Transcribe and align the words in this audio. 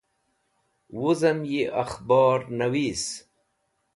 Wuzem 0.97 1.39
yi 1.51 1.61
Akhbor 1.83 2.39
Nawees 2.57 3.05